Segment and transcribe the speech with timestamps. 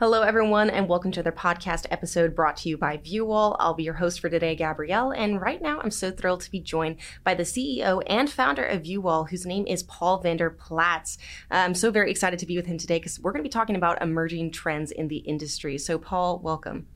[0.00, 3.54] Hello, everyone, and welcome to their podcast episode brought to you by VuWall.
[3.58, 6.58] I'll be your host for today, Gabrielle, and right now I'm so thrilled to be
[6.58, 11.18] joined by the CEO and founder of VuWall, whose name is Paul Vander Plaetse.
[11.50, 13.76] I'm so very excited to be with him today because we're going to be talking
[13.76, 15.76] about emerging trends in the industry.
[15.76, 16.86] So, Paul, welcome.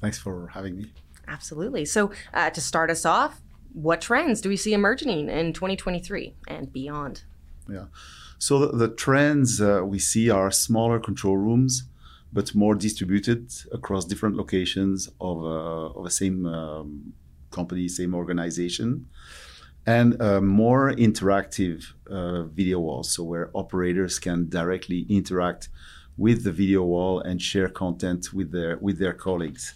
[0.00, 0.92] Thanks for having me.
[1.26, 1.84] Absolutely.
[1.84, 3.40] So, uh, to start us off,
[3.72, 7.24] what trends do we see emerging in 2023 and beyond?
[7.68, 7.86] Yeah.
[8.38, 11.88] So, the, the trends uh, we see are smaller control rooms
[12.36, 17.14] but more distributed across different locations of, uh, of the same um,
[17.50, 19.06] company, same organization,
[19.86, 25.70] and uh, more interactive uh, video walls, so where operators can directly interact
[26.18, 29.74] with the video wall and share content with their with their colleagues.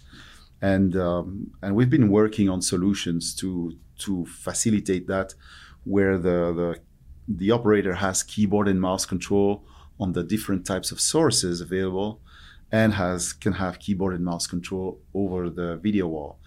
[0.61, 5.33] And um, and we've been working on solutions to to facilitate that,
[5.83, 6.69] where the the
[7.27, 9.63] the operator has keyboard and mouse control
[9.99, 12.21] on the different types of sources available
[12.71, 16.39] and has can have keyboard and mouse control over the video wall.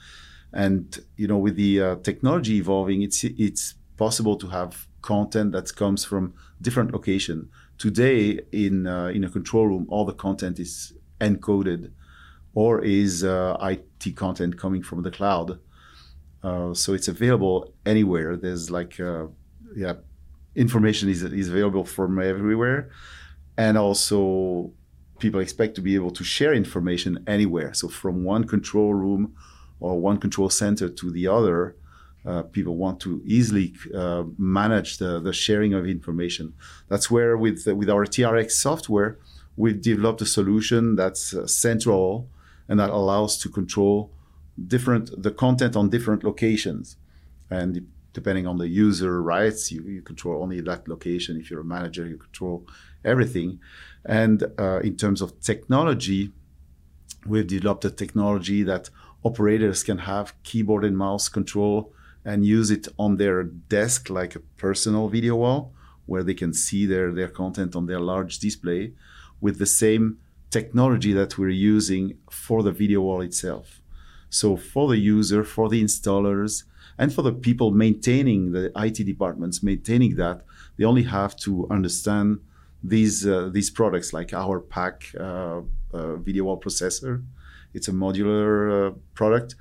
[0.53, 5.75] And you know, with the uh, technology evolving, it's it's possible to have content that
[5.77, 7.50] comes from different location.
[7.77, 11.91] Today, in uh, in a control room, all the content is encoded,
[12.55, 15.59] or is uh, IT content coming from the cloud.
[16.42, 18.36] Uh, so it's available anywhere.
[18.36, 19.27] There's like uh,
[19.77, 19.94] yeah,
[20.55, 22.91] information is is available from everywhere,
[23.56, 24.72] and also
[25.25, 27.72] people expect to be able to share information anywhere.
[27.80, 29.22] So from one control room
[29.81, 31.61] or one control center to the other,
[32.27, 33.66] uh, people want to easily
[34.03, 36.47] uh, manage the, the sharing of information.
[36.91, 39.11] That's where with with our TRX software,
[39.62, 42.06] we've developed a solution that's uh, central
[42.69, 43.97] and that allows to control
[44.75, 46.97] different the content on different locations.
[47.59, 47.70] And
[48.19, 51.33] depending on the user rights, you, you control only that location.
[51.41, 52.56] If you're a manager, you control
[53.12, 53.61] everything.
[54.05, 56.33] And uh, in terms of technology,
[57.27, 58.91] we've developed a technology that
[59.24, 61.92] operators can have keyboard and mouse control
[62.25, 65.72] and use it on their desk like a personal video wall
[66.06, 68.92] where they can see their, their content on their large display
[69.41, 70.19] with the same
[70.50, 73.81] technology that we're using for the video wall itself.
[74.28, 76.65] So for the user, for the installers,
[76.98, 80.44] and for the people maintaining the IT departments, maintaining that,
[80.76, 82.41] they only have to understand
[82.84, 85.62] these uh, these products like our pack uh,
[85.93, 87.25] uh, video wall processor.
[87.72, 89.56] It's a modular uh, product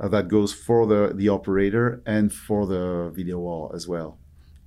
[0.00, 4.18] uh, that goes for the, the operator and for the video wall as well,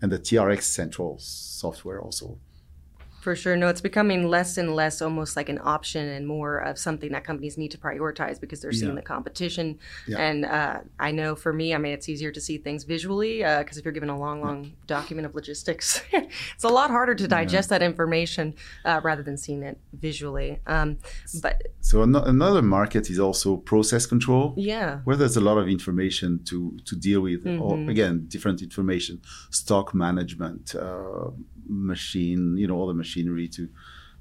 [0.01, 2.40] and the TRX Central software also.
[3.27, 3.57] For sure.
[3.57, 7.25] No, it's becoming less and less almost like an option and more of something that
[7.25, 9.01] companies need to prioritize because they're seeing yeah.
[9.01, 9.79] the competition.
[10.07, 10.19] Yeah.
[10.19, 13.75] And uh, I know for me, I mean, it's easier to see things visually because
[13.75, 14.69] uh, if you're given a long, long yeah.
[14.88, 18.55] document of logistics, it's a lot harder to digest that information
[18.85, 20.61] uh, rather than seeing it visually.
[20.65, 20.97] Um,
[21.41, 24.53] but so an- another market is also process control.
[24.55, 24.99] Yeah.
[25.03, 27.44] Where there's a lot of information to, to deal with.
[27.44, 27.61] Mm-hmm.
[27.61, 31.31] Or, again, different information, stock management, uh,
[31.69, 33.69] machine, you know, all the machinery to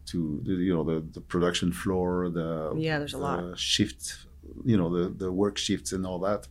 [0.07, 4.27] to you know the, the production floor, the yeah, there's a lot shift,
[4.65, 6.49] you know, the the work shifts and all that.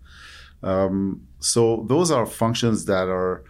[0.64, 3.44] Um, so those are functions that are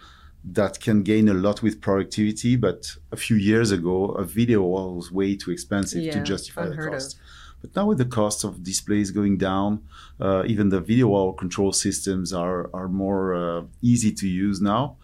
[0.51, 2.55] that can gain a lot with productivity.
[2.55, 6.77] But a few years ago, a video was way too expensive yeah, to justify the
[6.77, 7.15] cost.
[7.15, 7.19] Of.
[7.61, 9.81] But now with the cost of displays going down,
[10.19, 14.97] uh, even the video wall control systems are are more uh, easy to use now.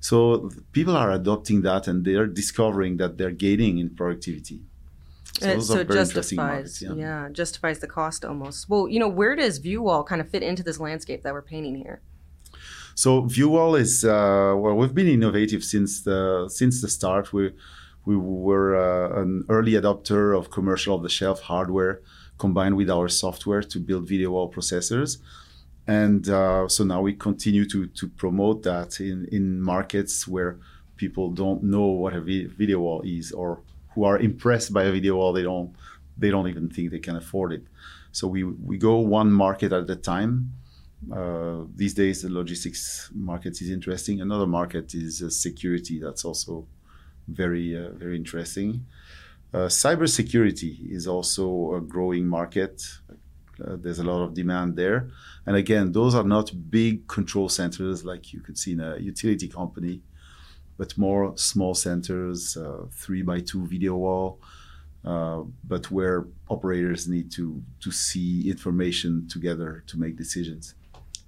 [0.00, 4.60] So people are adopting that and they're discovering that they're gaining in productivity.
[5.40, 6.94] So, it, so justifies, yeah.
[6.94, 8.68] yeah, justifies the cost almost.
[8.70, 11.74] Well, you know, where does VuWall kind of fit into this landscape that we're painting
[11.76, 12.00] here?
[12.94, 17.32] So VuWall is uh, well, we've been innovative since the since the start.
[17.34, 17.52] We
[18.06, 22.00] we were uh, an early adopter of commercial off the shelf hardware
[22.38, 25.18] combined with our software to build video wall processors
[25.86, 30.58] and uh, so now we continue to to promote that in in markets where
[30.96, 33.60] people don't know what a video wall is or
[33.94, 35.74] who are impressed by a video wall they don't
[36.18, 37.64] they don't even think they can afford it.
[38.12, 40.52] So we we go one market at a time.
[41.12, 44.20] Uh, these days the logistics market is interesting.
[44.20, 46.00] Another market is uh, security.
[46.00, 46.66] That's also
[47.28, 48.86] very uh, very interesting.
[49.54, 52.82] Uh, cybersecurity is also a growing market
[53.64, 55.10] uh, there's a lot of demand there.
[55.46, 59.48] And again, those are not big control centers like you could see in a utility
[59.48, 60.02] company,
[60.78, 64.40] but more small centers, uh, three by two video wall,
[65.04, 70.74] uh, but where operators need to to see information together to make decisions.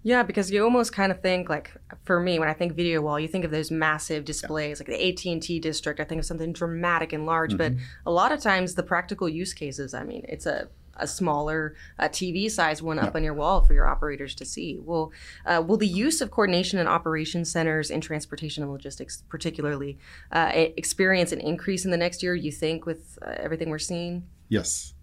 [0.02, 1.72] Yeah, because you almost kind of think like
[2.04, 4.84] for me when I think video wall, you think of those massive displays yeah.
[4.86, 6.00] like the AT and T district.
[6.00, 7.76] I think of something dramatic and large, mm-hmm.
[7.76, 9.94] but a lot of times the practical use cases.
[9.94, 13.74] I mean, it's a a smaller uh, TV size one up on your wall for
[13.74, 14.78] your operators to see.
[14.78, 15.12] Will
[15.46, 19.98] uh, will the use of coordination and operations centers in transportation and logistics, particularly,
[20.32, 22.34] uh, experience an increase in the next year?
[22.34, 24.24] You think with uh, everything we're seeing?
[24.48, 24.94] Yes,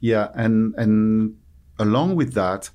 [0.00, 1.36] yeah, and and
[1.78, 2.70] along with that,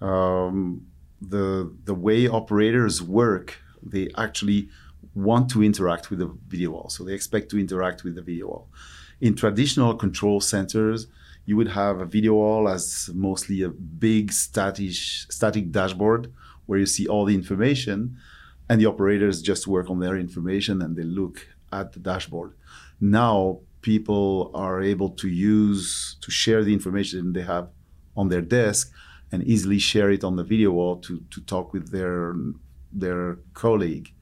[0.00, 0.86] um,
[1.20, 4.68] the the way operators work, they actually
[5.14, 8.46] want to interact with the video wall, so they expect to interact with the video
[8.48, 8.68] wall.
[9.20, 11.06] In traditional control centers,
[11.46, 16.32] you would have a video wall as mostly a big static static dashboard
[16.66, 18.16] where you see all the information
[18.68, 22.52] and the operators just work on their information and they look at the dashboard.
[23.00, 27.68] Now people are able to use to share the information they have
[28.16, 28.92] on their desk
[29.30, 32.34] and easily share it on the video wall to, to talk with their
[32.92, 34.12] their colleague.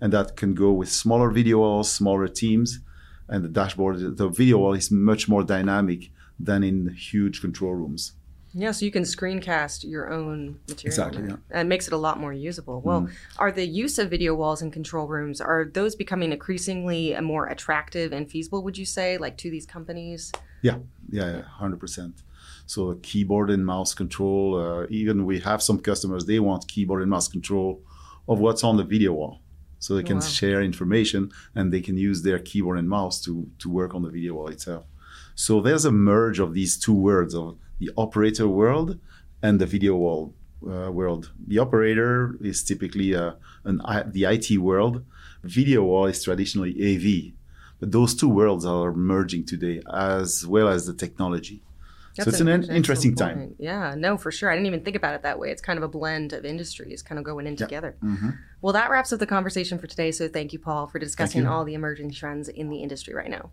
[0.00, 2.80] And that can go with smaller video walls smaller teams
[3.26, 8.12] and the dashboard the video wall is much more dynamic than in huge control rooms.
[8.56, 10.86] Yeah, so you can screencast your own material.
[10.86, 11.22] Exactly.
[11.24, 11.36] Yeah.
[11.50, 12.80] And it makes it a lot more usable.
[12.80, 13.12] Well, mm.
[13.36, 18.12] are the use of video walls in control rooms are those becoming increasingly more attractive
[18.12, 18.62] and feasible?
[18.62, 20.30] Would you say, like to these companies?
[20.62, 20.78] Yeah,
[21.10, 22.22] yeah, hundred percent.
[22.66, 24.56] So keyboard and mouse control.
[24.56, 27.82] Uh, even we have some customers they want keyboard and mouse control
[28.28, 29.40] of what's on the video wall,
[29.80, 30.26] so they can oh, wow.
[30.26, 34.10] share information and they can use their keyboard and mouse to to work on the
[34.10, 34.84] video wall itself.
[35.34, 38.98] So there's a merge of these two worlds of the operator world
[39.42, 40.34] and the video wall
[40.66, 41.32] uh, world.
[41.46, 43.32] The operator is typically uh,
[43.64, 45.04] an, the IT world.
[45.42, 47.32] Video wall is traditionally AV.
[47.80, 51.62] But those two worlds are merging today as well as the technology.
[52.16, 53.18] That's so it's an, an interesting point.
[53.18, 53.54] time.
[53.58, 54.48] Yeah, no, for sure.
[54.48, 55.50] I didn't even think about it that way.
[55.50, 57.96] It's kind of a blend of industries kind of going in together.
[58.02, 58.30] Mm-hmm.
[58.62, 60.12] Well, that wraps up the conversation for today.
[60.12, 63.50] So thank you, Paul, for discussing all the emerging trends in the industry right now.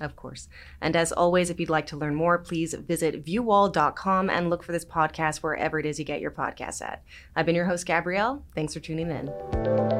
[0.00, 0.48] Of course.
[0.80, 4.72] And as always, if you'd like to learn more, please visit vuwall.com and look for
[4.72, 7.02] this podcast wherever it is you get your podcasts at.
[7.36, 8.44] I've been your host, Gabrielle.
[8.54, 9.93] Thanks for tuning in.